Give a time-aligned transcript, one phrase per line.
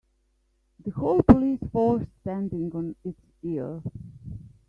[0.83, 3.83] The whole police force standing on it's ear.